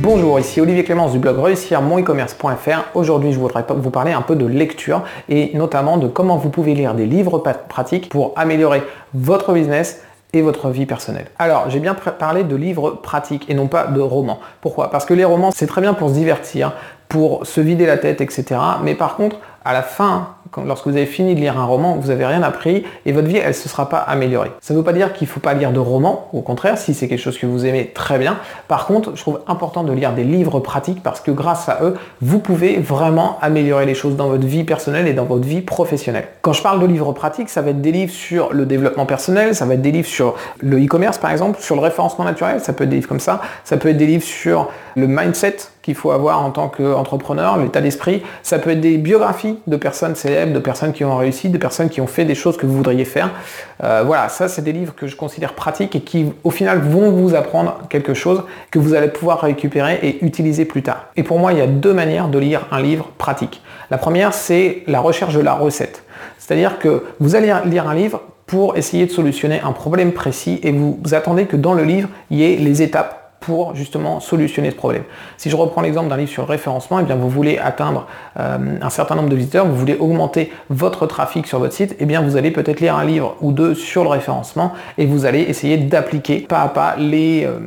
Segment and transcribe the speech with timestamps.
[0.00, 2.84] Bonjour, ici Olivier Clémence du blog réussir mon e-commerce.fr.
[2.94, 6.74] Aujourd'hui, je voudrais vous parler un peu de lecture et notamment de comment vous pouvez
[6.74, 10.00] lire des livres pratiques pour améliorer votre business
[10.32, 11.26] et votre vie personnelle.
[11.40, 14.38] Alors, j'ai bien parlé de livres pratiques et non pas de romans.
[14.60, 14.88] Pourquoi?
[14.90, 16.74] Parce que les romans, c'est très bien pour se divertir,
[17.08, 18.44] pour se vider la tête, etc.
[18.84, 19.36] Mais par contre,
[19.68, 20.28] à la fin,
[20.64, 23.36] lorsque vous avez fini de lire un roman, vous n'avez rien appris et votre vie,
[23.36, 24.50] elle ne se sera pas améliorée.
[24.62, 26.94] Ça ne veut pas dire qu'il ne faut pas lire de romans, au contraire, si
[26.94, 28.38] c'est quelque chose que vous aimez, très bien.
[28.66, 31.98] Par contre, je trouve important de lire des livres pratiques parce que grâce à eux,
[32.22, 36.28] vous pouvez vraiment améliorer les choses dans votre vie personnelle et dans votre vie professionnelle.
[36.40, 39.54] Quand je parle de livres pratiques, ça va être des livres sur le développement personnel,
[39.54, 42.72] ça va être des livres sur le e-commerce par exemple, sur le référencement naturel, ça
[42.72, 45.56] peut être des livres comme ça, ça peut être des livres sur le mindset
[45.94, 48.22] faut avoir en tant qu'entrepreneur, l'état d'esprit.
[48.42, 51.88] Ça peut être des biographies de personnes célèbres, de personnes qui ont réussi, de personnes
[51.88, 53.30] qui ont fait des choses que vous voudriez faire.
[53.82, 57.10] Euh, voilà, ça c'est des livres que je considère pratiques et qui au final vont
[57.10, 61.06] vous apprendre quelque chose que vous allez pouvoir récupérer et utiliser plus tard.
[61.16, 63.62] Et pour moi, il y a deux manières de lire un livre pratique.
[63.90, 66.02] La première, c'est la recherche de la recette.
[66.38, 70.72] C'est-à-dire que vous allez lire un livre pour essayer de solutionner un problème précis et
[70.72, 73.27] vous attendez que dans le livre, il y ait les étapes
[73.74, 75.02] justement solutionner ce problème.
[75.36, 78.06] Si je reprends l'exemple d'un livre sur référencement, et eh bien vous voulez atteindre
[78.38, 81.96] euh, un certain nombre de visiteurs, vous voulez augmenter votre trafic sur votre site, et
[82.00, 85.26] eh bien vous allez peut-être lire un livre ou deux sur le référencement et vous
[85.26, 87.58] allez essayer d'appliquer pas à pas les, euh,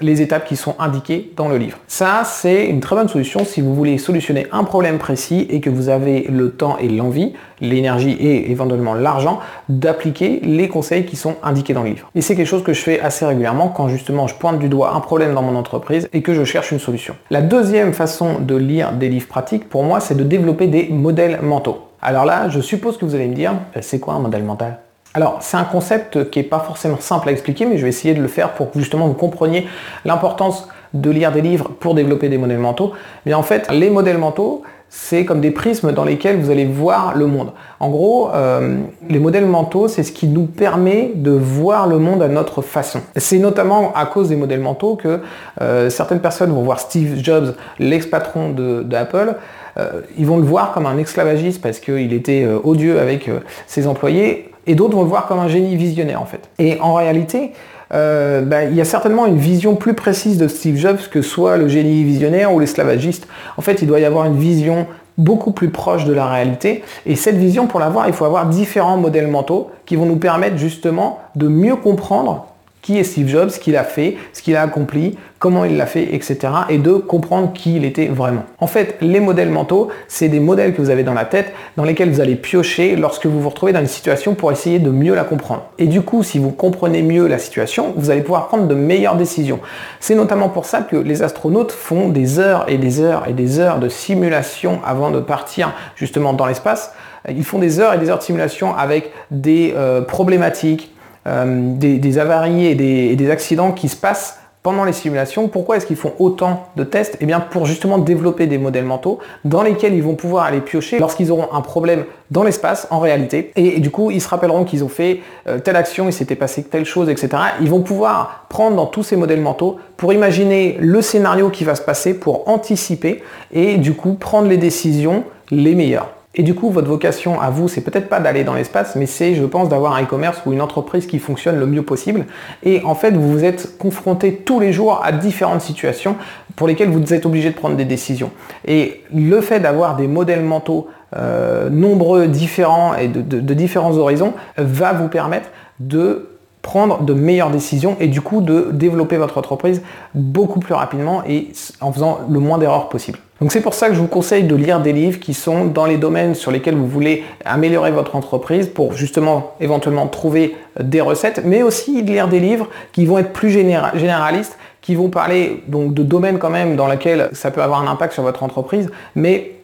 [0.00, 1.78] les étapes qui sont indiquées dans le livre.
[1.86, 5.70] Ça, c'est une très bonne solution si vous voulez solutionner un problème précis et que
[5.70, 11.36] vous avez le temps et l'envie, l'énergie et éventuellement l'argent d'appliquer les conseils qui sont
[11.42, 12.10] indiqués dans le livre.
[12.14, 14.94] Et c'est quelque chose que je fais assez régulièrement quand justement je pointe du doigt
[14.94, 17.14] un problème dans mon entreprise et que je cherche une solution.
[17.30, 21.40] La deuxième façon de lire des livres pratiques pour moi, c'est de développer des modèles
[21.42, 21.78] mentaux.
[22.00, 24.78] Alors là, je suppose que vous allez me dire, euh, c'est quoi un modèle mental?
[25.14, 28.14] Alors, c'est un concept qui n'est pas forcément simple à expliquer, mais je vais essayer
[28.14, 29.66] de le faire pour que justement vous compreniez
[30.04, 32.92] l'importance de lire des livres pour développer des modèles mentaux.
[33.26, 37.16] Mais en fait, les modèles mentaux, c'est comme des prismes dans lesquels vous allez voir
[37.16, 37.52] le monde.
[37.78, 38.78] En gros, euh,
[39.08, 43.00] les modèles mentaux, c'est ce qui nous permet de voir le monde à notre façon.
[43.16, 45.20] C'est notamment à cause des modèles mentaux que
[45.60, 48.54] euh, certaines personnes vont voir Steve Jobs, l'ex-patron
[48.84, 49.34] d'Apple,
[49.78, 53.30] euh, ils vont le voir comme un esclavagiste parce qu'il était odieux avec
[53.66, 56.48] ses employés, et d'autres vont le voir comme un génie visionnaire en fait.
[56.58, 57.52] Et en réalité,
[57.94, 61.56] euh, bah, il y a certainement une vision plus précise de Steve Jobs que soit
[61.56, 63.26] le génie visionnaire ou l'esclavagiste.
[63.56, 66.84] En fait, il doit y avoir une vision beaucoup plus proche de la réalité.
[67.06, 70.56] Et cette vision, pour l'avoir, il faut avoir différents modèles mentaux qui vont nous permettre
[70.56, 72.47] justement de mieux comprendre
[72.82, 75.86] qui est Steve Jobs, ce qu'il a fait, ce qu'il a accompli, comment il l'a
[75.86, 76.38] fait, etc.
[76.68, 78.44] Et de comprendre qui il était vraiment.
[78.60, 81.84] En fait, les modèles mentaux, c'est des modèles que vous avez dans la tête, dans
[81.84, 85.14] lesquels vous allez piocher lorsque vous vous retrouvez dans une situation pour essayer de mieux
[85.14, 85.64] la comprendre.
[85.78, 89.16] Et du coup, si vous comprenez mieux la situation, vous allez pouvoir prendre de meilleures
[89.16, 89.60] décisions.
[90.00, 93.58] C'est notamment pour ça que les astronautes font des heures et des heures et des
[93.60, 96.92] heures de simulation avant de partir justement dans l'espace.
[97.28, 100.94] Ils font des heures et des heures de simulation avec des euh, problématiques,
[101.28, 105.48] euh, des, avaries et des, accidents qui se passent pendant les simulations.
[105.48, 107.16] Pourquoi est-ce qu'ils font autant de tests?
[107.20, 110.98] Eh bien pour justement développer des modèles mentaux dans lesquels ils vont pouvoir aller piocher
[110.98, 113.52] lorsqu'ils auront un problème dans l'espace en réalité.
[113.56, 116.64] Et, du coup, ils se rappelleront qu'ils ont fait euh, telle action, il s'était passé
[116.64, 117.28] telle chose, etc.
[117.60, 121.74] Ils vont pouvoir prendre dans tous ces modèles mentaux pour imaginer le scénario qui va
[121.74, 123.22] se passer, pour anticiper
[123.52, 126.17] et du coup prendre les décisions les meilleures.
[126.34, 129.34] Et du coup, votre vocation à vous, c'est peut-être pas d'aller dans l'espace, mais c'est,
[129.34, 132.26] je pense, d'avoir un e-commerce ou une entreprise qui fonctionne le mieux possible.
[132.62, 136.16] Et en fait, vous vous êtes confronté tous les jours à différentes situations
[136.54, 138.30] pour lesquelles vous êtes obligé de prendre des décisions.
[138.66, 144.92] Et le fait d'avoir des modèles mentaux euh, nombreux, différents et de différents horizons va
[144.92, 145.48] vous permettre
[145.80, 146.27] de
[146.62, 149.82] prendre de meilleures décisions et du coup de développer votre entreprise
[150.14, 151.48] beaucoup plus rapidement et
[151.80, 153.18] en faisant le moins d'erreurs possible.
[153.40, 155.86] Donc c'est pour ça que je vous conseille de lire des livres qui sont dans
[155.86, 161.42] les domaines sur lesquels vous voulez améliorer votre entreprise pour justement éventuellement trouver des recettes,
[161.44, 165.94] mais aussi de lire des livres qui vont être plus généralistes, qui vont parler donc
[165.94, 169.57] de domaines quand même dans lesquels ça peut avoir un impact sur votre entreprise, mais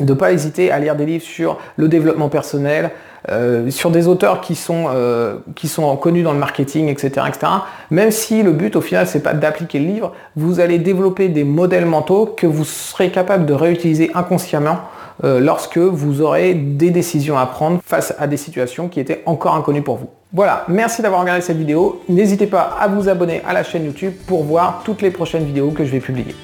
[0.00, 2.90] de ne pas hésiter à lire des livres sur le développement personnel,
[3.28, 7.52] euh, sur des auteurs qui sont, euh, qui sont connus dans le marketing, etc., etc.
[7.90, 11.42] Même si le but au final c'est pas d'appliquer le livre, vous allez développer des
[11.42, 14.78] modèles mentaux que vous serez capable de réutiliser inconsciemment
[15.24, 19.56] euh, lorsque vous aurez des décisions à prendre face à des situations qui étaient encore
[19.56, 20.10] inconnues pour vous.
[20.32, 22.02] Voilà, merci d'avoir regardé cette vidéo.
[22.08, 25.70] N'hésitez pas à vous abonner à la chaîne YouTube pour voir toutes les prochaines vidéos
[25.70, 26.34] que je vais publier.